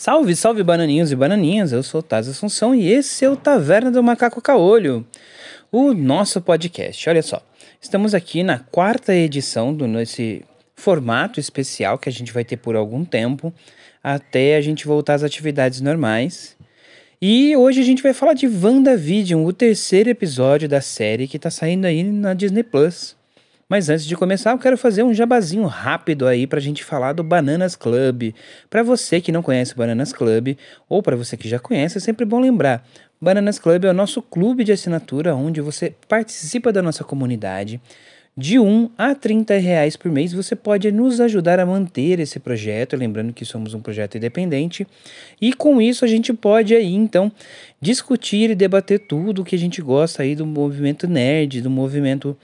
Salve, 0.00 0.34
salve 0.34 0.62
bananinhos 0.62 1.12
e 1.12 1.14
bananinhas, 1.14 1.72
eu 1.72 1.82
sou 1.82 2.02
Taz 2.02 2.26
Assunção 2.26 2.74
e 2.74 2.90
esse 2.90 3.22
é 3.22 3.28
o 3.28 3.36
Taverna 3.36 3.90
do 3.90 4.02
Macaco 4.02 4.40
Caolho, 4.40 5.06
o 5.70 5.92
nosso 5.92 6.40
podcast. 6.40 7.06
Olha 7.06 7.20
só, 7.20 7.42
estamos 7.78 8.14
aqui 8.14 8.42
na 8.42 8.58
quarta 8.58 9.14
edição 9.14 9.74
do 9.74 9.86
nesse 9.86 10.42
formato 10.74 11.38
especial 11.38 11.98
que 11.98 12.08
a 12.08 12.12
gente 12.12 12.32
vai 12.32 12.44
ter 12.44 12.56
por 12.56 12.76
algum 12.76 13.04
tempo, 13.04 13.52
até 14.02 14.56
a 14.56 14.62
gente 14.62 14.86
voltar 14.86 15.12
às 15.12 15.22
atividades 15.22 15.82
normais. 15.82 16.56
E 17.20 17.54
hoje 17.54 17.82
a 17.82 17.84
gente 17.84 18.02
vai 18.02 18.14
falar 18.14 18.32
de 18.32 18.46
WandaVision, 18.46 19.44
o 19.44 19.52
terceiro 19.52 20.08
episódio 20.08 20.66
da 20.66 20.80
série 20.80 21.28
que 21.28 21.38
tá 21.38 21.50
saindo 21.50 21.84
aí 21.84 22.02
na 22.02 22.32
Disney 22.32 22.62
Plus. 22.62 23.19
Mas 23.70 23.88
antes 23.88 24.04
de 24.04 24.16
começar, 24.16 24.50
eu 24.50 24.58
quero 24.58 24.76
fazer 24.76 25.04
um 25.04 25.14
jabazinho 25.14 25.64
rápido 25.64 26.26
aí 26.26 26.44
pra 26.44 26.58
gente 26.58 26.82
falar 26.82 27.12
do 27.12 27.22
Bananas 27.22 27.76
Club. 27.76 28.34
Para 28.68 28.82
você 28.82 29.20
que 29.20 29.30
não 29.30 29.42
conhece 29.42 29.74
o 29.74 29.76
Bananas 29.76 30.12
Club, 30.12 30.56
ou 30.88 31.00
para 31.00 31.14
você 31.14 31.36
que 31.36 31.48
já 31.48 31.60
conhece, 31.60 31.96
é 31.96 32.00
sempre 32.00 32.24
bom 32.24 32.40
lembrar. 32.40 32.84
Bananas 33.20 33.60
Club 33.60 33.84
é 33.84 33.90
o 33.90 33.94
nosso 33.94 34.20
clube 34.22 34.64
de 34.64 34.72
assinatura 34.72 35.36
onde 35.36 35.60
você 35.60 35.94
participa 36.08 36.72
da 36.72 36.82
nossa 36.82 37.04
comunidade. 37.04 37.80
De 38.36 38.58
1 38.58 38.90
a 38.98 39.14
30 39.14 39.58
reais 39.58 39.96
por 39.96 40.10
mês 40.10 40.32
você 40.32 40.56
pode 40.56 40.90
nos 40.90 41.20
ajudar 41.20 41.60
a 41.60 41.66
manter 41.66 42.18
esse 42.18 42.40
projeto, 42.40 42.96
lembrando 42.96 43.32
que 43.32 43.44
somos 43.44 43.72
um 43.72 43.80
projeto 43.80 44.16
independente, 44.16 44.84
e 45.40 45.52
com 45.52 45.80
isso 45.80 46.04
a 46.04 46.08
gente 46.08 46.32
pode 46.32 46.74
aí 46.74 46.92
então 46.92 47.30
discutir 47.80 48.50
e 48.50 48.54
debater 48.56 48.98
tudo 48.98 49.42
o 49.42 49.44
que 49.44 49.54
a 49.54 49.58
gente 49.58 49.80
gosta 49.80 50.24
aí 50.24 50.34
do 50.34 50.44
movimento 50.44 51.06
nerd, 51.06 51.60
do 51.60 51.70
movimento 51.70 52.36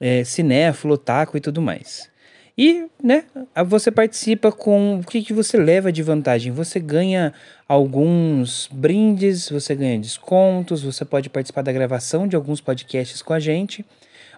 é, 0.00 0.24
cinéfilo, 0.24 0.96
taco 0.96 1.36
e 1.36 1.40
tudo 1.40 1.60
mais. 1.60 2.10
E, 2.56 2.86
né, 3.00 3.24
você 3.66 3.88
participa 3.88 4.50
com 4.50 4.98
o 4.98 5.04
que, 5.04 5.22
que 5.22 5.32
você 5.32 5.56
leva 5.56 5.92
de 5.92 6.02
vantagem? 6.02 6.50
Você 6.50 6.80
ganha 6.80 7.32
alguns 7.68 8.68
brindes, 8.72 9.48
você 9.48 9.76
ganha 9.76 9.96
descontos, 9.96 10.82
você 10.82 11.04
pode 11.04 11.30
participar 11.30 11.62
da 11.62 11.70
gravação 11.70 12.26
de 12.26 12.34
alguns 12.34 12.60
podcasts 12.60 13.22
com 13.22 13.32
a 13.32 13.38
gente, 13.38 13.86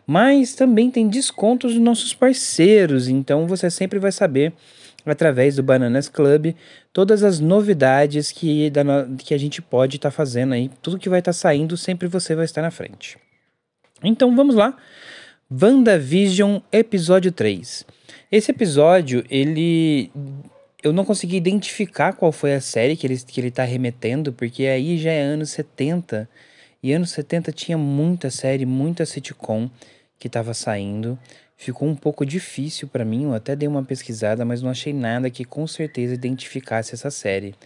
mas 0.06 0.54
também 0.54 0.90
tem 0.90 1.08
descontos 1.08 1.72
dos 1.72 1.82
nossos 1.82 2.12
parceiros, 2.12 3.08
então 3.08 3.46
você 3.46 3.70
sempre 3.70 3.98
vai 3.98 4.12
saber 4.12 4.52
através 5.06 5.56
do 5.56 5.62
Bananas 5.62 6.06
Club 6.06 6.54
todas 6.92 7.22
as 7.22 7.40
novidades 7.40 8.30
que, 8.32 8.68
da, 8.68 8.82
que 9.18 9.32
a 9.32 9.38
gente 9.38 9.62
pode 9.62 9.96
estar 9.96 10.10
tá 10.10 10.14
fazendo 10.14 10.52
aí, 10.52 10.70
tudo 10.82 10.98
que 10.98 11.08
vai 11.08 11.20
estar 11.20 11.30
tá 11.30 11.38
saindo, 11.38 11.74
sempre 11.74 12.06
você 12.06 12.34
vai 12.34 12.44
estar 12.44 12.60
na 12.60 12.70
frente. 12.70 13.16
Então 14.02 14.36
vamos 14.36 14.54
lá. 14.54 14.76
WandaVision 15.52 16.60
episódio 16.70 17.32
3. 17.32 17.84
Esse 18.30 18.52
episódio, 18.52 19.24
ele 19.28 20.08
eu 20.80 20.92
não 20.92 21.04
consegui 21.04 21.36
identificar 21.36 22.12
qual 22.12 22.30
foi 22.30 22.54
a 22.54 22.60
série 22.60 22.96
que 22.96 23.04
ele, 23.04 23.16
que 23.16 23.40
ele 23.40 23.50
tá 23.50 23.64
remetendo, 23.64 24.32
porque 24.32 24.66
aí 24.66 24.96
já 24.96 25.10
é 25.10 25.20
anos 25.20 25.50
70. 25.50 26.28
E 26.80 26.92
anos 26.92 27.10
70 27.10 27.50
tinha 27.50 27.76
muita 27.76 28.30
série, 28.30 28.64
muita 28.64 29.04
sitcom 29.04 29.68
que 30.20 30.28
estava 30.28 30.54
saindo. 30.54 31.18
Ficou 31.56 31.88
um 31.88 31.96
pouco 31.96 32.24
difícil 32.24 32.86
para 32.86 33.04
mim, 33.04 33.24
eu 33.24 33.34
até 33.34 33.56
dei 33.56 33.68
uma 33.68 33.82
pesquisada, 33.82 34.44
mas 34.44 34.62
não 34.62 34.70
achei 34.70 34.92
nada 34.92 35.28
que 35.30 35.44
com 35.44 35.66
certeza 35.66 36.14
identificasse 36.14 36.94
essa 36.94 37.10
série. 37.10 37.56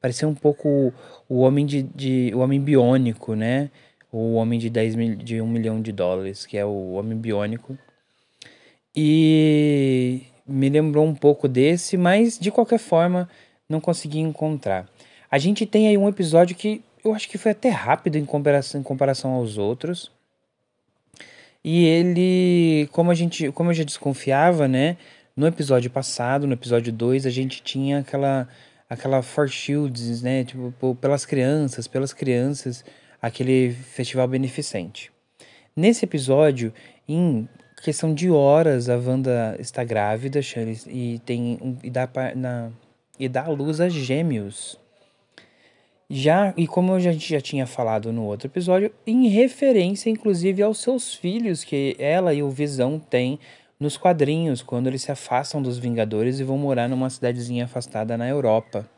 Parecia 0.00 0.28
um 0.28 0.34
pouco 0.34 0.94
o 1.28 1.40
Homem 1.40 1.66
de, 1.66 1.82
de 1.82 2.30
o 2.34 2.38
Homem 2.38 2.60
Biônico, 2.60 3.34
né? 3.34 3.68
O 4.12 4.34
Homem 4.34 4.58
de 4.58 4.68
10 4.68 4.94
mil, 4.94 5.16
de 5.16 5.40
1 5.40 5.46
milhão 5.48 5.80
de 5.80 5.90
dólares, 5.90 6.44
que 6.44 6.58
é 6.58 6.64
o 6.64 6.92
Homem 6.92 7.16
Biônico. 7.16 7.78
E 8.94 10.20
me 10.46 10.68
lembrou 10.68 11.06
um 11.06 11.14
pouco 11.14 11.48
desse, 11.48 11.96
mas 11.96 12.38
de 12.38 12.50
qualquer 12.50 12.78
forma 12.78 13.28
não 13.66 13.80
consegui 13.80 14.18
encontrar. 14.18 14.86
A 15.30 15.38
gente 15.38 15.64
tem 15.64 15.88
aí 15.88 15.96
um 15.96 16.08
episódio 16.08 16.54
que 16.54 16.84
eu 17.02 17.14
acho 17.14 17.28
que 17.28 17.38
foi 17.38 17.52
até 17.52 17.70
rápido 17.70 18.16
em 18.16 18.24
comparação, 18.24 18.80
em 18.80 18.84
comparação 18.84 19.32
aos 19.32 19.56
outros. 19.56 20.12
E 21.64 21.84
ele, 21.86 22.88
como 22.92 23.10
a 23.10 23.14
gente, 23.14 23.50
como 23.52 23.70
eu 23.70 23.74
já 23.74 23.84
desconfiava, 23.84 24.68
né, 24.68 24.98
no 25.34 25.46
episódio 25.46 25.90
passado, 25.90 26.46
no 26.46 26.52
episódio 26.52 26.92
2, 26.92 27.24
a 27.24 27.30
gente 27.30 27.62
tinha 27.62 28.00
aquela 28.00 28.46
aquela 28.90 29.22
for 29.22 29.48
shields, 29.48 30.20
né, 30.20 30.44
tipo, 30.44 30.94
pelas 30.96 31.24
crianças, 31.24 31.88
pelas 31.88 32.12
crianças 32.12 32.84
aquele 33.22 33.70
festival 33.72 34.26
beneficente. 34.26 35.12
Nesse 35.74 36.04
episódio, 36.04 36.74
em 37.08 37.48
questão 37.82 38.12
de 38.12 38.28
horas, 38.30 38.88
a 38.88 38.96
Wanda 38.96 39.56
está 39.58 39.84
grávida 39.84 40.40
e 40.88 41.20
tem 41.24 41.78
e 41.82 41.88
dá 41.88 42.08
na, 42.34 42.70
e 43.18 43.28
dá 43.28 43.46
luz 43.48 43.80
a 43.80 43.88
gêmeos. 43.88 44.78
Já, 46.10 46.52
e 46.58 46.66
como 46.66 46.92
a 46.92 47.00
gente 47.00 47.26
já 47.26 47.40
tinha 47.40 47.66
falado 47.66 48.12
no 48.12 48.24
outro 48.24 48.46
episódio, 48.46 48.92
em 49.06 49.28
referência 49.28 50.10
inclusive 50.10 50.62
aos 50.62 50.78
seus 50.78 51.14
filhos 51.14 51.64
que 51.64 51.96
ela 51.98 52.34
e 52.34 52.42
o 52.42 52.50
Visão 52.50 52.98
têm 52.98 53.38
nos 53.80 53.96
quadrinhos, 53.96 54.62
quando 54.62 54.88
eles 54.88 55.02
se 55.02 55.10
afastam 55.10 55.62
dos 55.62 55.78
Vingadores 55.78 56.38
e 56.38 56.44
vão 56.44 56.58
morar 56.58 56.88
numa 56.88 57.08
cidadezinha 57.08 57.64
afastada 57.64 58.16
na 58.16 58.28
Europa. 58.28 58.88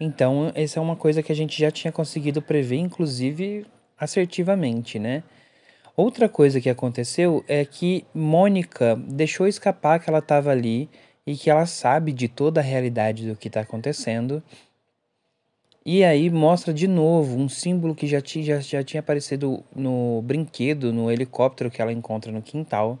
Então, 0.00 0.52
essa 0.54 0.78
é 0.78 0.82
uma 0.82 0.94
coisa 0.94 1.22
que 1.22 1.32
a 1.32 1.34
gente 1.34 1.58
já 1.58 1.70
tinha 1.70 1.90
conseguido 1.90 2.40
prever, 2.40 2.76
inclusive 2.76 3.66
assertivamente, 3.98 4.98
né? 4.98 5.24
Outra 5.96 6.28
coisa 6.28 6.60
que 6.60 6.70
aconteceu 6.70 7.44
é 7.48 7.64
que 7.64 8.04
Mônica 8.14 8.94
deixou 8.94 9.48
escapar 9.48 9.98
que 9.98 10.08
ela 10.08 10.20
estava 10.20 10.50
ali 10.50 10.88
e 11.26 11.36
que 11.36 11.50
ela 11.50 11.66
sabe 11.66 12.12
de 12.12 12.28
toda 12.28 12.60
a 12.60 12.62
realidade 12.62 13.28
do 13.28 13.34
que 13.34 13.48
está 13.48 13.62
acontecendo. 13.62 14.40
E 15.84 16.04
aí 16.04 16.30
mostra 16.30 16.72
de 16.72 16.86
novo 16.86 17.36
um 17.36 17.48
símbolo 17.48 17.96
que 17.96 18.06
já, 18.06 18.20
tinha, 18.20 18.44
já, 18.44 18.60
já 18.60 18.84
tinha 18.84 19.00
aparecido 19.00 19.64
no 19.74 20.22
brinquedo, 20.22 20.92
no 20.92 21.10
helicóptero 21.10 21.70
que 21.70 21.82
ela 21.82 21.92
encontra 21.92 22.30
no 22.30 22.42
quintal, 22.42 22.96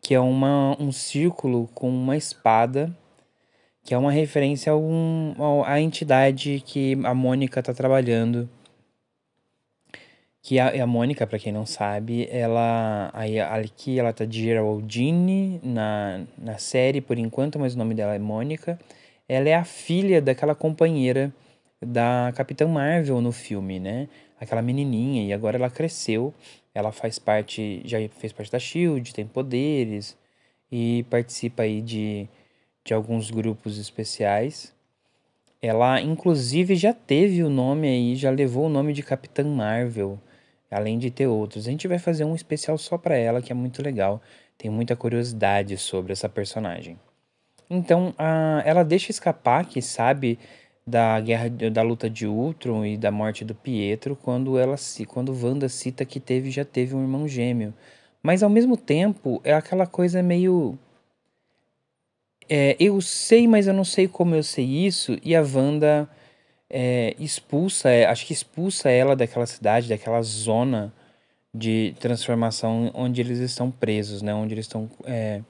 que 0.00 0.14
é 0.14 0.20
uma, 0.20 0.76
um 0.80 0.92
círculo 0.92 1.68
com 1.74 1.88
uma 1.88 2.16
espada 2.16 2.96
que 3.84 3.94
é 3.94 3.98
uma 3.98 4.12
referência 4.12 4.72
a 4.72 4.76
um, 4.76 5.34
à 5.64 5.80
entidade 5.80 6.62
que 6.64 6.96
a 7.04 7.14
Mônica 7.14 7.60
está 7.60 7.74
trabalhando. 7.74 8.48
Que 10.40 10.58
a, 10.58 10.82
a 10.82 10.86
Mônica, 10.86 11.26
para 11.26 11.38
quem 11.38 11.52
não 11.52 11.66
sabe, 11.66 12.28
ela 12.30 13.10
aí 13.12 13.40
aqui 13.40 13.98
ela 13.98 14.12
tá 14.12 14.24
de 14.24 14.42
Geraldine 14.42 15.60
na, 15.62 16.24
na 16.38 16.58
série 16.58 17.00
por 17.00 17.18
enquanto, 17.18 17.58
mas 17.58 17.74
o 17.74 17.78
nome 17.78 17.94
dela 17.94 18.14
é 18.14 18.18
Mônica. 18.18 18.78
Ela 19.28 19.48
é 19.48 19.54
a 19.54 19.64
filha 19.64 20.20
daquela 20.20 20.54
companheira 20.54 21.32
da 21.80 22.32
Capitã 22.36 22.66
Marvel 22.68 23.20
no 23.20 23.32
filme, 23.32 23.80
né? 23.80 24.08
Aquela 24.40 24.62
menininha 24.62 25.24
e 25.24 25.32
agora 25.32 25.56
ela 25.56 25.70
cresceu. 25.70 26.34
Ela 26.74 26.92
faz 26.92 27.18
parte, 27.18 27.82
já 27.84 27.98
fez 28.18 28.32
parte 28.32 28.50
da 28.50 28.58
Shield, 28.58 29.12
tem 29.14 29.26
poderes 29.26 30.16
e 30.70 31.04
participa 31.10 31.64
aí 31.64 31.82
de 31.82 32.28
de 32.84 32.94
alguns 32.94 33.30
grupos 33.30 33.78
especiais. 33.78 34.74
Ela, 35.60 36.00
inclusive, 36.00 36.74
já 36.74 36.92
teve 36.92 37.42
o 37.42 37.50
nome 37.50 37.88
aí, 37.88 38.16
já 38.16 38.30
levou 38.30 38.66
o 38.66 38.68
nome 38.68 38.92
de 38.92 39.02
Capitã 39.02 39.44
Marvel, 39.44 40.18
além 40.70 40.98
de 40.98 41.10
ter 41.10 41.26
outros. 41.26 41.66
A 41.66 41.70
gente 41.70 41.86
vai 41.86 41.98
fazer 41.98 42.24
um 42.24 42.34
especial 42.34 42.76
só 42.76 42.98
para 42.98 43.16
ela, 43.16 43.40
que 43.40 43.52
é 43.52 43.54
muito 43.54 43.82
legal. 43.82 44.20
Tem 44.58 44.70
muita 44.70 44.96
curiosidade 44.96 45.76
sobre 45.76 46.12
essa 46.12 46.28
personagem. 46.28 46.98
Então, 47.70 48.12
a, 48.18 48.62
ela 48.66 48.82
deixa 48.82 49.10
escapar 49.10 49.66
que 49.66 49.80
sabe 49.80 50.38
da 50.86 51.20
guerra 51.20 51.48
da 51.48 51.82
luta 51.82 52.10
de 52.10 52.26
Ultron 52.26 52.84
e 52.84 52.96
da 52.96 53.10
morte 53.10 53.44
do 53.44 53.54
Pietro 53.54 54.16
quando 54.16 54.58
ela 54.58 54.76
se 54.76 55.06
quando 55.06 55.32
Wanda 55.32 55.68
cita 55.68 56.04
que 56.04 56.18
teve 56.18 56.50
já 56.50 56.64
teve 56.64 56.94
um 56.94 57.02
irmão 57.02 57.28
gêmeo. 57.28 57.72
Mas 58.22 58.42
ao 58.42 58.50
mesmo 58.50 58.76
tempo 58.76 59.40
é 59.44 59.52
aquela 59.52 59.86
coisa 59.86 60.22
meio 60.22 60.76
é, 62.48 62.76
eu 62.78 63.00
sei, 63.00 63.46
mas 63.46 63.66
eu 63.66 63.74
não 63.74 63.84
sei 63.84 64.08
como 64.08 64.34
eu 64.34 64.42
sei 64.42 64.64
isso, 64.64 65.18
e 65.22 65.34
a 65.34 65.42
Wanda 65.42 66.08
é, 66.68 67.14
expulsa, 67.18 67.90
é, 67.90 68.06
acho 68.06 68.26
que 68.26 68.32
expulsa 68.32 68.90
ela 68.90 69.14
daquela 69.14 69.46
cidade, 69.46 69.88
daquela 69.88 70.22
zona 70.22 70.92
de 71.54 71.94
transformação 72.00 72.90
onde 72.94 73.20
eles 73.20 73.38
estão 73.38 73.70
presos, 73.70 74.22
né? 74.22 74.32
Onde 74.34 74.54
eles 74.54 74.64
estão 74.64 74.90
é, 75.04 75.42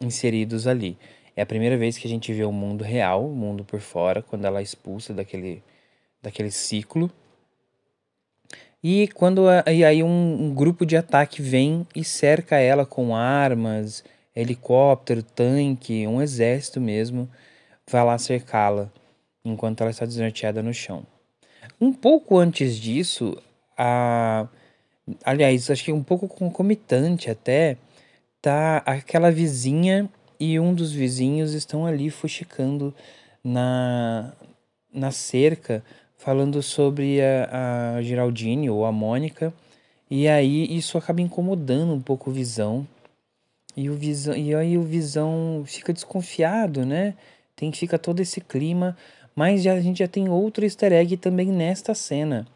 inseridos 0.00 0.66
ali. 0.66 0.98
É 1.36 1.42
a 1.42 1.46
primeira 1.46 1.76
vez 1.76 1.96
que 1.96 2.06
a 2.06 2.10
gente 2.10 2.32
vê 2.32 2.44
o 2.44 2.52
mundo 2.52 2.82
real, 2.82 3.24
o 3.26 3.34
mundo 3.34 3.64
por 3.64 3.80
fora, 3.80 4.22
quando 4.22 4.44
ela 4.44 4.58
é 4.58 4.62
expulsa 4.62 5.14
daquele, 5.14 5.62
daquele 6.20 6.50
ciclo. 6.50 7.10
E 8.82 9.08
quando 9.08 9.46
e 9.66 9.84
aí 9.84 10.02
um, 10.02 10.44
um 10.44 10.54
grupo 10.54 10.84
de 10.84 10.96
ataque 10.96 11.40
vem 11.40 11.86
e 11.94 12.04
cerca 12.04 12.58
ela 12.58 12.84
com 12.84 13.16
armas 13.16 14.04
helicóptero, 14.34 15.22
tanque, 15.22 16.06
um 16.06 16.20
exército 16.20 16.80
mesmo, 16.80 17.28
vai 17.88 18.04
lá 18.04 18.18
cercá-la 18.18 18.90
enquanto 19.44 19.82
ela 19.82 19.90
está 19.90 20.06
desnorteada 20.06 20.62
no 20.62 20.72
chão. 20.72 21.04
Um 21.80 21.92
pouco 21.92 22.38
antes 22.38 22.76
disso, 22.76 23.36
a 23.76 24.48
aliás, 25.24 25.70
acho 25.70 25.84
que 25.84 25.92
um 25.92 26.02
pouco 26.02 26.26
concomitante 26.28 27.30
até, 27.30 27.76
tá 28.40 28.78
aquela 28.86 29.30
vizinha 29.30 30.08
e 30.38 30.58
um 30.58 30.74
dos 30.74 30.92
vizinhos 30.92 31.52
estão 31.52 31.86
ali 31.86 32.10
fuxicando 32.10 32.94
na, 33.42 34.32
na 34.92 35.10
cerca 35.10 35.84
falando 36.16 36.62
sobre 36.62 37.20
a, 37.20 37.96
a 37.96 38.02
Geraldine 38.02 38.70
ou 38.70 38.86
a 38.86 38.92
Mônica. 38.92 39.52
E 40.10 40.26
aí 40.26 40.74
isso 40.74 40.96
acaba 40.96 41.20
incomodando 41.20 41.92
um 41.92 42.00
pouco 42.00 42.30
o 42.30 42.32
Visão. 42.32 42.86
E, 43.76 43.90
o 43.90 43.94
visão, 43.94 44.36
e 44.36 44.54
aí 44.54 44.78
o 44.78 44.82
Visão 44.82 45.64
fica 45.66 45.92
desconfiado, 45.92 46.86
né? 46.86 47.14
Tem 47.56 47.70
que 47.70 47.78
ficar 47.78 47.98
todo 47.98 48.20
esse 48.20 48.40
clima. 48.40 48.96
Mas 49.34 49.62
já, 49.62 49.72
a 49.72 49.80
gente 49.80 49.98
já 49.98 50.08
tem 50.08 50.28
outro 50.28 50.64
easter 50.64 50.92
egg 50.92 51.16
também 51.16 51.46
nesta 51.46 51.94
cena. 51.94 52.46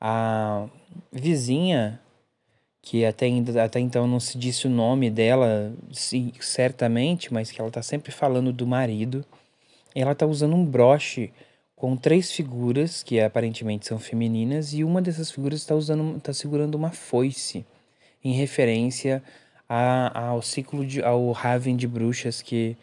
A 0.00 0.68
vizinha, 1.10 2.00
que 2.82 3.04
até, 3.04 3.26
até 3.62 3.80
então 3.80 4.06
não 4.06 4.20
se 4.20 4.36
disse 4.36 4.66
o 4.66 4.70
nome 4.70 5.10
dela 5.10 5.72
sim, 5.90 6.32
certamente, 6.40 7.32
mas 7.32 7.50
que 7.50 7.60
ela 7.60 7.70
tá 7.70 7.82
sempre 7.82 8.12
falando 8.12 8.52
do 8.52 8.66
marido. 8.66 9.24
Ela 9.94 10.14
tá 10.14 10.26
usando 10.26 10.54
um 10.54 10.64
broche 10.64 11.32
com 11.74 11.96
três 11.96 12.30
figuras 12.30 13.02
que 13.02 13.20
aparentemente 13.20 13.86
são 13.86 13.98
femininas 13.98 14.74
e 14.74 14.84
uma 14.84 15.00
dessas 15.00 15.30
figuras 15.30 15.60
está 15.60 15.74
está 16.16 16.32
segurando 16.32 16.74
uma 16.74 16.90
foice 16.90 17.64
em 18.22 18.32
referência 18.32 19.22
a, 19.68 20.28
ao 20.28 20.42
ciclo 20.42 20.84
de 20.86 21.02
ao 21.02 21.30
Raven 21.32 21.76
de 21.76 21.86
bruxas 21.86 22.42
que 22.42 22.76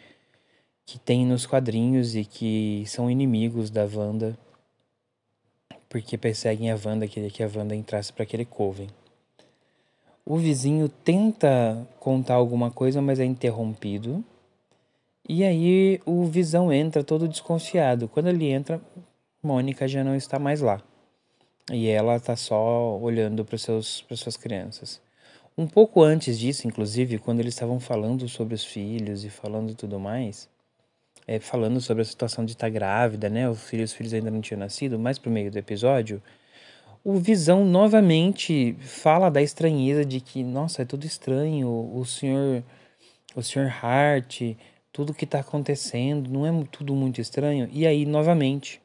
que 0.84 0.98
tem 0.98 1.26
nos 1.26 1.46
quadrinhos 1.46 2.14
e 2.14 2.24
que 2.24 2.84
são 2.86 3.10
inimigos 3.10 3.70
da 3.70 3.84
Wanda 3.84 4.38
porque 5.88 6.18
perseguem 6.18 6.70
a 6.70 6.78
Wanda, 6.82 7.06
queria 7.06 7.30
que 7.30 7.42
a 7.42 7.50
Wanda 7.54 7.74
entrasse 7.74 8.12
para 8.12 8.22
aquele 8.22 8.44
coven. 8.44 8.88
O 10.24 10.36
vizinho 10.36 10.88
tenta 10.88 11.86
contar 12.00 12.34
alguma 12.34 12.70
coisa, 12.70 13.00
mas 13.00 13.20
é 13.20 13.24
interrompido. 13.24 14.24
E 15.28 15.44
aí 15.44 16.00
o 16.04 16.26
Visão 16.26 16.72
entra 16.72 17.04
todo 17.04 17.28
desconfiado. 17.28 18.08
Quando 18.08 18.28
ele 18.28 18.46
entra, 18.46 18.80
Mônica 19.42 19.86
já 19.86 20.02
não 20.02 20.14
está 20.14 20.38
mais 20.38 20.60
lá. 20.60 20.82
E 21.72 21.88
ela 21.88 22.16
está 22.16 22.36
só 22.36 22.98
olhando 22.98 23.44
para 23.44 23.58
seus 23.58 24.02
para 24.02 24.16
suas 24.16 24.36
crianças. 24.36 25.00
Um 25.58 25.66
pouco 25.66 26.02
antes 26.02 26.38
disso, 26.38 26.68
inclusive, 26.68 27.18
quando 27.18 27.40
eles 27.40 27.54
estavam 27.54 27.80
falando 27.80 28.28
sobre 28.28 28.54
os 28.54 28.64
filhos 28.64 29.24
e 29.24 29.30
falando 29.30 29.74
tudo 29.74 29.98
mais, 29.98 30.48
é, 31.26 31.40
falando 31.40 31.80
sobre 31.80 32.02
a 32.02 32.04
situação 32.04 32.44
de 32.44 32.52
estar 32.52 32.66
tá 32.66 32.70
grávida, 32.70 33.30
né? 33.30 33.48
Os 33.48 33.62
filhos, 33.62 33.90
os 33.90 33.96
filhos 33.96 34.12
ainda 34.12 34.30
não 34.30 34.40
tinham 34.40 34.58
nascido, 34.60 34.98
mais 34.98 35.18
pro 35.18 35.30
meio 35.30 35.50
do 35.50 35.58
episódio, 35.58 36.22
o 37.02 37.18
Visão 37.18 37.64
novamente 37.64 38.76
fala 38.80 39.30
da 39.30 39.40
estranheza 39.40 40.04
de 40.04 40.20
que, 40.20 40.42
nossa, 40.42 40.82
é 40.82 40.84
tudo 40.84 41.06
estranho, 41.06 41.68
o 41.68 42.04
senhor, 42.04 42.64
o 43.34 43.42
senhor 43.42 43.68
Hart, 43.68 44.42
tudo 44.92 45.14
que 45.14 45.24
está 45.24 45.38
acontecendo, 45.38 46.28
não 46.28 46.44
é 46.44 46.64
tudo 46.70 46.94
muito 46.96 47.20
estranho? 47.20 47.68
E 47.72 47.86
aí, 47.86 48.04
novamente, 48.04 48.80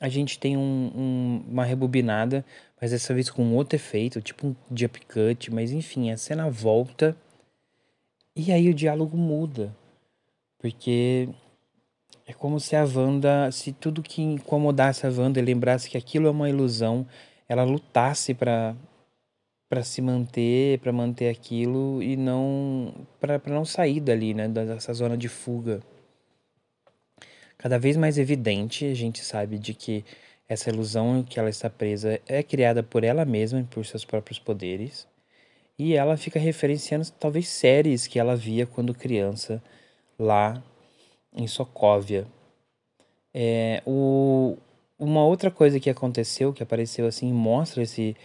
a 0.00 0.08
gente 0.08 0.38
tem 0.38 0.56
um, 0.56 0.92
um, 0.94 1.44
uma 1.48 1.64
rebobinada, 1.64 2.44
mas 2.80 2.90
dessa 2.92 3.12
vez 3.12 3.30
com 3.30 3.54
outro 3.54 3.76
efeito, 3.76 4.20
tipo 4.20 4.48
um 4.48 4.56
jump 4.74 5.00
cut, 5.06 5.52
mas 5.52 5.72
enfim, 5.72 6.10
a 6.10 6.16
cena 6.16 6.50
volta 6.50 7.16
e 8.36 8.52
aí 8.52 8.68
o 8.70 8.74
diálogo 8.74 9.16
muda. 9.16 9.76
Porque 10.58 11.28
é 12.26 12.32
como 12.32 12.60
se 12.60 12.76
a 12.76 12.84
Wanda, 12.84 13.50
se 13.50 13.72
tudo 13.72 14.02
que 14.02 14.22
incomodasse 14.22 15.06
a 15.06 15.10
Wanda 15.10 15.40
lembrasse 15.40 15.90
que 15.90 15.96
aquilo 15.96 16.28
é 16.28 16.30
uma 16.30 16.48
ilusão, 16.48 17.06
ela 17.48 17.64
lutasse 17.64 18.34
para 18.34 18.76
para 19.68 19.82
se 19.82 20.00
manter, 20.00 20.78
para 20.78 20.90
manter 20.92 21.28
aquilo 21.28 22.02
e 22.02 22.16
não 22.16 23.06
para 23.20 23.38
não 23.46 23.66
sair 23.66 24.00
dali, 24.00 24.32
né, 24.32 24.48
dessa 24.48 24.94
zona 24.94 25.16
de 25.16 25.28
fuga. 25.28 25.82
Cada 27.58 27.78
vez 27.78 27.96
mais 27.96 28.18
evidente, 28.18 28.84
a 28.84 28.94
gente 28.94 29.24
sabe 29.24 29.58
de 29.58 29.74
que 29.74 30.04
essa 30.48 30.70
ilusão 30.70 31.24
que 31.24 31.38
ela 31.38 31.50
está 31.50 31.68
presa 31.68 32.20
é 32.26 32.42
criada 32.42 32.82
por 32.82 33.02
ela 33.02 33.24
mesma 33.24 33.60
e 33.60 33.64
por 33.64 33.84
seus 33.84 34.04
próprios 34.04 34.38
poderes. 34.38 35.06
E 35.76 35.94
ela 35.94 36.16
fica 36.16 36.38
referenciando 36.38 37.10
talvez 37.18 37.48
séries 37.48 38.06
que 38.06 38.18
ela 38.18 38.36
via 38.36 38.64
quando 38.64 38.94
criança 38.94 39.62
lá 40.18 40.62
em 41.36 41.46
Sokovia. 41.46 42.26
É, 43.34 43.82
o, 43.84 44.56
uma 44.98 45.24
outra 45.24 45.50
coisa 45.50 45.78
que 45.78 45.90
aconteceu, 45.90 46.52
que 46.52 46.62
apareceu 46.62 47.06
assim, 47.06 47.32
mostra 47.32 47.82
esse, 47.82 48.16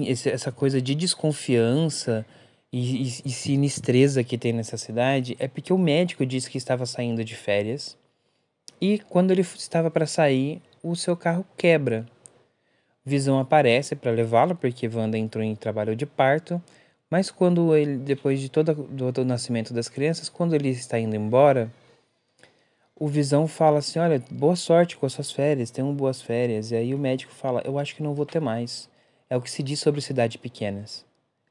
esse 0.00 0.30
essa 0.30 0.50
coisa 0.50 0.80
de 0.80 0.94
desconfiança 0.94 2.24
e, 2.72 3.02
e, 3.02 3.30
sinistreza 3.30 4.22
que 4.24 4.36
tem 4.36 4.52
nessa 4.52 4.76
cidade, 4.76 5.36
é 5.38 5.48
porque 5.48 5.72
o 5.72 5.78
médico 5.78 6.26
disse 6.26 6.50
que 6.50 6.58
estava 6.58 6.84
saindo 6.84 7.24
de 7.24 7.34
férias 7.34 7.96
e 8.80 8.98
quando 8.98 9.30
ele 9.30 9.42
estava 9.42 9.90
para 9.90 10.06
sair, 10.06 10.60
o 10.82 10.94
seu 10.94 11.16
carro 11.16 11.46
quebra. 11.56 12.06
Visão 13.04 13.38
aparece 13.38 13.94
para 13.96 14.10
levá-lo 14.10 14.54
porque 14.56 14.88
Wanda 14.88 15.16
entrou 15.16 15.42
em 15.42 15.54
trabalho 15.54 15.96
de 15.96 16.04
parto 16.04 16.60
mas 17.10 17.30
quando 17.30 17.74
ele, 17.76 17.98
depois 17.98 18.40
de 18.40 18.48
todo, 18.48 18.74
do, 18.74 19.24
nascimento 19.24 19.72
das 19.72 19.88
crianças, 19.88 20.28
quando 20.28 20.54
ele 20.54 20.70
está 20.70 20.98
indo 20.98 21.14
embora, 21.14 21.70
o 22.96 23.06
Visão 23.06 23.46
fala 23.46 23.78
assim: 23.78 23.98
Olha, 23.98 24.22
boa 24.30 24.56
sorte 24.56 24.96
com 24.96 25.06
as 25.06 25.12
suas 25.12 25.30
férias, 25.30 25.70
tenham 25.70 25.94
boas 25.94 26.20
férias. 26.20 26.72
E 26.72 26.76
aí 26.76 26.94
o 26.94 26.98
médico 26.98 27.32
fala: 27.32 27.62
Eu 27.64 27.78
acho 27.78 27.94
que 27.94 28.02
não 28.02 28.14
vou 28.14 28.26
ter 28.26 28.40
mais. 28.40 28.88
É 29.30 29.36
o 29.36 29.40
que 29.40 29.50
se 29.50 29.62
diz 29.62 29.78
sobre 29.80 30.00
cidades 30.00 30.36
pequenas. 30.36 31.04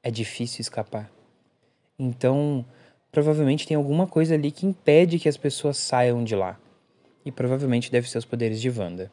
É 0.06 0.12
difícil 0.12 0.62
escapar. 0.62 1.10
Então, 1.98 2.64
provavelmente 3.12 3.66
tem 3.66 3.76
alguma 3.76 4.06
coisa 4.06 4.36
ali 4.36 4.52
que 4.52 4.68
impede 4.68 5.18
que 5.18 5.28
as 5.28 5.36
pessoas 5.36 5.78
saiam 5.78 6.24
de 6.24 6.36
lá. 6.36 6.60
E 7.26 7.32
provavelmente 7.32 7.92
deve 7.92 8.08
ser 8.08 8.20
os 8.20 8.24
poderes 8.24 8.62
de 8.62 8.70
Wanda. 8.70 9.12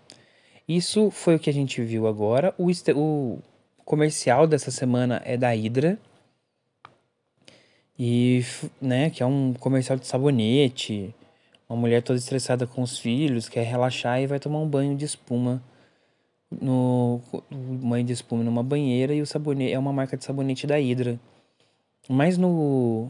Isso 0.68 1.10
foi 1.10 1.36
o 1.36 1.38
que 1.38 1.48
a 1.48 1.52
gente 1.52 1.82
viu 1.82 2.06
agora. 2.06 2.54
O, 2.58 2.70
o 2.94 3.38
comercial 3.86 4.46
dessa 4.46 4.70
semana 4.70 5.22
é 5.24 5.34
da 5.34 5.48
Hydra 5.48 5.98
e, 7.98 8.44
né, 8.78 9.08
que 9.08 9.22
é 9.22 9.26
um 9.26 9.54
comercial 9.54 9.98
de 9.98 10.06
sabonete. 10.06 11.14
Uma 11.70 11.80
mulher 11.80 12.02
toda 12.02 12.18
estressada 12.18 12.66
com 12.66 12.82
os 12.82 12.98
filhos, 12.98 13.48
quer 13.48 13.62
relaxar 13.62 14.20
e 14.20 14.26
vai 14.26 14.38
tomar 14.38 14.58
um 14.58 14.68
banho 14.68 14.94
de 14.94 15.06
espuma 15.06 15.62
no 16.60 17.20
banho 17.50 18.04
de 18.04 18.12
espuma 18.12 18.42
numa 18.42 18.62
banheira 18.62 19.14
e 19.14 19.22
o 19.22 19.26
sabonete 19.26 19.72
é 19.72 19.78
uma 19.78 19.92
marca 19.92 20.16
de 20.16 20.24
sabonete 20.24 20.66
da 20.66 20.76
Hydra. 20.76 21.18
Mas 22.08 22.36
no 22.36 23.08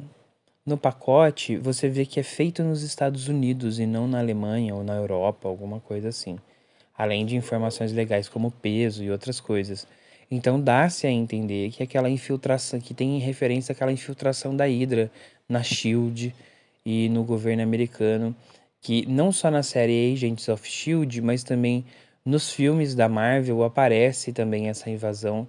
no 0.65 0.77
pacote 0.77 1.57
você 1.57 1.89
vê 1.89 2.07
que 2.07 2.21
é 2.21 2.23
feito 2.23 2.63
nos 2.63 2.83
Estados 2.83 3.29
Unidos 3.29 3.79
e 3.79 3.87
não 3.87 4.07
na 4.07 4.21
Alemanha 4.21 4.75
ou 4.75 4.85
na 4.85 4.95
Europa, 4.95 5.49
alguma 5.49 5.81
coisa 5.81 6.09
assim. 6.09 6.39
Além 6.97 7.27
de 7.27 7.37
informações 7.37 7.93
legais 7.93 8.29
como 8.29 8.51
peso 8.51 9.03
e 9.03 9.11
outras 9.11 9.41
coisas. 9.41 9.87
Então 10.31 10.61
dá-se 10.61 11.07
a 11.07 11.11
entender 11.11 11.71
que 11.71 11.83
aquela 11.83 12.09
infiltração, 12.09 12.81
que 12.81 12.95
tem 12.95 13.19
referência 13.19 13.73
àquela 13.73 13.93
infiltração 13.93 14.57
da 14.57 14.65
Hydra 14.65 15.11
na 15.49 15.63
Shield 15.63 16.35
e 16.87 17.09
no 17.09 17.23
governo 17.23 17.63
americano, 17.63 18.35
que 18.81 19.07
não 19.07 19.31
só 19.31 19.51
na 19.51 19.63
série 19.63 20.13
Agents 20.13 20.49
of 20.49 20.69
Shield, 20.69 21.21
mas 21.21 21.45
também 21.45 21.85
nos 22.25 22.53
filmes 22.53 22.95
da 22.95 23.09
Marvel 23.09 23.63
aparece 23.65 24.33
também 24.33 24.69
essa 24.69 24.89
invasão, 24.89 25.47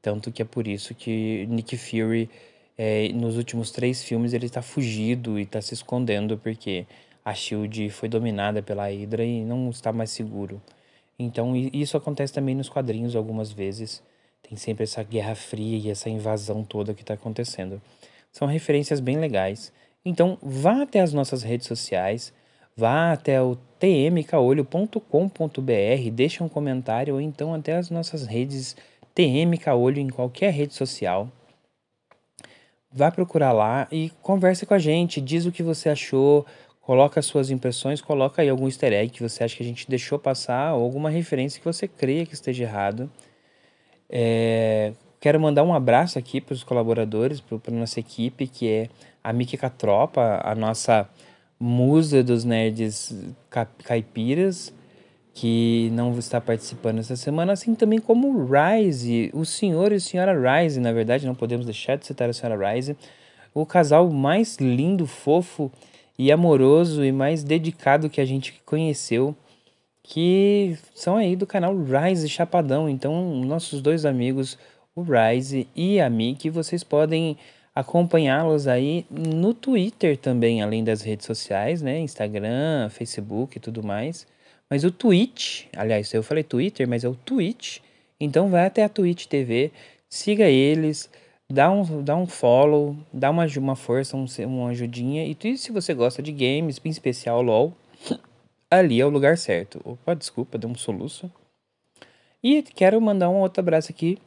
tanto 0.00 0.30
que 0.30 0.42
é 0.42 0.44
por 0.44 0.68
isso 0.68 0.94
que 0.94 1.46
Nick 1.48 1.76
Fury 1.76 2.30
é, 2.76 3.08
nos 3.08 3.36
últimos 3.36 3.70
três 3.70 4.02
filmes 4.02 4.32
ele 4.32 4.46
está 4.46 4.62
fugido 4.62 5.38
e 5.38 5.42
está 5.42 5.60
se 5.60 5.74
escondendo 5.74 6.36
porque 6.38 6.86
a 7.24 7.32
Shield 7.34 7.90
foi 7.90 8.08
dominada 8.08 8.62
pela 8.62 8.86
Hydra 8.88 9.24
e 9.24 9.44
não 9.44 9.70
está 9.70 9.92
mais 9.92 10.10
seguro. 10.10 10.60
Então 11.18 11.54
isso 11.56 11.96
acontece 11.96 12.32
também 12.32 12.54
nos 12.54 12.68
quadrinhos 12.68 13.16
algumas 13.16 13.50
vezes. 13.50 14.02
Tem 14.42 14.58
sempre 14.58 14.84
essa 14.84 15.02
guerra 15.02 15.34
fria 15.34 15.78
e 15.78 15.90
essa 15.90 16.10
invasão 16.10 16.62
toda 16.62 16.92
que 16.92 17.02
está 17.02 17.14
acontecendo. 17.14 17.80
São 18.30 18.46
referências 18.46 19.00
bem 19.00 19.16
legais. 19.18 19.72
Então, 20.04 20.36
vá 20.42 20.82
até 20.82 21.00
as 21.00 21.14
nossas 21.14 21.42
redes 21.42 21.66
sociais, 21.66 22.32
vá 22.76 23.12
até 23.12 23.40
o 23.40 23.56
tmcaolho.com.br, 23.78 26.10
deixe 26.12 26.42
um 26.42 26.48
comentário 26.48 27.14
ou 27.14 27.20
então 27.20 27.54
até 27.54 27.76
as 27.76 27.90
nossas 27.90 28.26
redes 28.26 28.76
tmcaolho 29.14 30.00
em 30.00 30.08
qualquer 30.08 30.52
rede 30.52 30.74
social. 30.74 31.28
Vá 32.90 33.10
procurar 33.10 33.52
lá 33.52 33.88
e 33.90 34.10
converse 34.22 34.64
com 34.64 34.74
a 34.74 34.78
gente, 34.78 35.20
diz 35.20 35.46
o 35.46 35.52
que 35.52 35.62
você 35.62 35.88
achou, 35.88 36.46
coloca 36.80 37.18
as 37.18 37.26
suas 37.26 37.50
impressões, 37.50 38.00
coloca 38.00 38.42
aí 38.42 38.48
algum 38.48 38.66
easter 38.66 38.92
egg 38.92 39.10
que 39.10 39.22
você 39.22 39.42
acha 39.42 39.56
que 39.56 39.62
a 39.62 39.66
gente 39.66 39.88
deixou 39.88 40.18
passar 40.18 40.74
ou 40.74 40.84
alguma 40.84 41.10
referência 41.10 41.58
que 41.58 41.64
você 41.64 41.88
creia 41.88 42.26
que 42.26 42.34
esteja 42.34 42.64
errado. 42.64 43.10
É, 44.08 44.92
quero 45.20 45.40
mandar 45.40 45.64
um 45.64 45.74
abraço 45.74 46.18
aqui 46.18 46.40
para 46.40 46.52
os 46.52 46.62
colaboradores, 46.62 47.40
para 47.40 47.58
a 47.66 47.78
nossa 47.78 47.98
equipe, 47.98 48.46
que 48.46 48.68
é 48.68 48.88
a 49.22 49.32
Miki 49.32 49.56
Catropa, 49.56 50.40
a 50.44 50.54
nossa 50.54 51.08
musa 51.58 52.22
dos 52.22 52.44
nerds 52.44 53.14
caipiras, 53.84 54.72
que 55.32 55.90
não 55.92 56.16
está 56.18 56.40
participando 56.40 57.00
essa 57.00 57.16
semana, 57.16 57.52
assim 57.52 57.74
também 57.74 57.98
como 57.98 58.46
Rise, 58.46 59.30
o 59.34 59.44
senhor 59.44 59.90
e 59.90 59.96
a 59.96 60.00
senhora 60.00 60.32
Rise, 60.32 60.78
na 60.78 60.92
verdade, 60.92 61.26
não 61.26 61.34
podemos 61.34 61.66
deixar 61.66 61.96
de 61.96 62.06
citar 62.06 62.28
a 62.28 62.32
senhora 62.32 62.72
Rise, 62.72 62.96
o 63.52 63.66
casal 63.66 64.08
mais 64.10 64.56
lindo, 64.56 65.06
fofo 65.06 65.70
e 66.18 66.30
amoroso 66.30 67.04
e 67.04 67.10
mais 67.10 67.42
dedicado 67.42 68.08
que 68.08 68.20
a 68.20 68.24
gente 68.24 68.60
conheceu, 68.64 69.34
que 70.02 70.78
são 70.94 71.16
aí 71.16 71.34
do 71.34 71.46
canal 71.46 71.74
Rise 71.76 72.28
Chapadão. 72.28 72.88
Então, 72.88 73.42
nossos 73.44 73.80
dois 73.80 74.04
amigos, 74.04 74.56
o 74.94 75.02
Rise 75.02 75.66
e 75.74 76.00
a 76.00 76.08
Mi, 76.08 76.34
que 76.34 76.50
vocês 76.50 76.84
podem 76.84 77.36
acompanhá-los 77.74 78.68
aí 78.68 79.04
no 79.10 79.52
Twitter 79.52 80.16
também, 80.16 80.62
além 80.62 80.84
das 80.84 81.02
redes 81.02 81.26
sociais, 81.26 81.82
né? 81.82 81.98
Instagram, 81.98 82.88
Facebook 82.90 83.56
e 83.56 83.60
tudo 83.60 83.82
mais. 83.82 84.26
Mas 84.70 84.84
o 84.84 84.90
Twitch, 84.90 85.66
aliás, 85.76 86.12
eu 86.14 86.22
falei 86.22 86.44
Twitter, 86.44 86.88
mas 86.88 87.04
é 87.04 87.08
o 87.08 87.14
Twitch. 87.14 87.80
Então 88.20 88.48
vai 88.48 88.66
até 88.66 88.84
a 88.84 88.88
Twitch 88.88 89.26
TV, 89.26 89.72
siga 90.08 90.44
eles, 90.44 91.10
dá 91.50 91.70
um, 91.70 92.02
dá 92.02 92.16
um 92.16 92.26
follow, 92.26 92.96
dá 93.12 93.30
uma, 93.30 93.46
uma 93.58 93.76
força, 93.76 94.16
um, 94.16 94.26
uma 94.46 94.70
ajudinha. 94.70 95.26
E 95.26 95.58
se 95.58 95.72
você 95.72 95.92
gosta 95.92 96.22
de 96.22 96.32
games, 96.32 96.80
em 96.84 96.88
especial 96.88 97.42
LOL, 97.42 97.72
ali 98.70 99.00
é 99.00 99.06
o 99.06 99.10
lugar 99.10 99.36
certo. 99.36 99.80
Opa, 99.84 100.14
desculpa, 100.14 100.56
deu 100.56 100.70
um 100.70 100.76
soluço. 100.76 101.30
E 102.42 102.62
quero 102.62 103.00
mandar 103.00 103.30
um 103.30 103.40
outro 103.40 103.60
abraço 103.60 103.90
aqui 103.90 104.18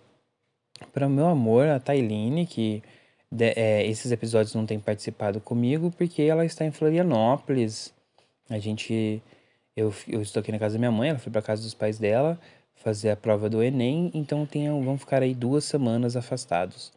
para 0.92 1.08
o 1.08 1.10
meu 1.10 1.28
amor, 1.28 1.68
a 1.68 1.80
Tailine, 1.80 2.46
que 2.46 2.84
de, 3.32 3.54
é, 3.56 3.86
esses 3.86 4.12
episódios 4.12 4.56
não 4.56 4.66
tem 4.66 4.80
participado 4.80 5.40
comigo 5.40 5.92
porque 5.98 6.24
ela 6.24 6.46
está 6.46 6.66
em 6.66 6.72
Florianópolis. 6.72 7.94
A 8.50 8.60
gente. 8.60 9.22
Eu, 9.76 9.94
eu 10.08 10.22
estou 10.22 10.40
aqui 10.40 10.52
na 10.52 10.58
casa 10.58 10.74
da 10.74 10.80
minha 10.80 10.92
mãe, 10.92 11.10
ela 11.10 11.20
foi 11.20 11.32
para 11.32 11.42
casa 11.42 11.62
dos 11.62 11.74
pais 11.74 12.00
dela 12.00 12.40
fazer 12.78 13.10
a 13.10 13.16
prova 13.16 13.50
do 13.50 13.62
Enem, 13.62 14.12
então 14.14 14.46
tem, 14.46 14.70
vão 14.84 14.98
ficar 14.98 15.22
aí 15.22 15.34
duas 15.34 15.66
semanas 15.66 16.16
afastados. 16.16 16.94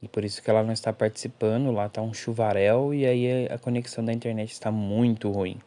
E 0.00 0.08
por 0.08 0.24
isso 0.24 0.42
que 0.42 0.48
ela 0.48 0.62
não 0.62 0.72
está 0.72 0.92
participando, 0.92 1.70
lá 1.72 1.88
tá 1.88 2.00
um 2.00 2.14
chuvarel 2.14 2.94
e 2.94 3.06
aí 3.06 3.46
a 3.48 3.58
conexão 3.58 4.04
da 4.04 4.12
internet 4.12 4.52
está 4.52 4.70
muito 4.70 5.30
ruim. 5.30 5.58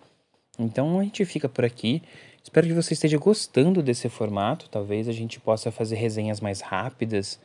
Então 0.58 1.00
a 1.00 1.04
gente 1.04 1.26
fica 1.26 1.50
por 1.50 1.66
aqui. 1.66 2.02
Espero 2.44 2.68
que 2.68 2.74
você 2.74 2.94
esteja 2.94 3.18
gostando 3.18 3.84
desse 3.84 4.08
formato. 4.08 4.70
Talvez 4.70 5.08
a 5.08 5.12
gente 5.12 5.40
possa 5.40 5.72
fazer 5.72 5.96
resenhas 5.96 6.40
mais 6.40 6.62
rápidas, 6.62 7.40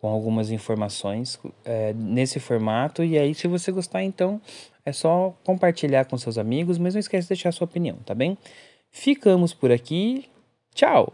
com 0.00 0.08
algumas 0.08 0.50
informações 0.50 1.38
é, 1.64 1.92
nesse 1.92 2.40
formato. 2.40 3.02
E 3.04 3.18
aí, 3.18 3.34
se 3.34 3.48
você 3.48 3.70
gostar, 3.72 4.02
então 4.02 4.40
é 4.84 4.92
só 4.92 5.36
compartilhar 5.44 6.04
com 6.06 6.16
seus 6.16 6.38
amigos, 6.38 6.78
mas 6.78 6.94
não 6.94 7.00
esquece 7.00 7.24
de 7.24 7.28
deixar 7.30 7.52
sua 7.52 7.66
opinião, 7.66 7.96
tá 8.04 8.14
bem? 8.14 8.38
Ficamos 8.90 9.52
por 9.52 9.70
aqui. 9.70 10.24
Tchau! 10.74 11.12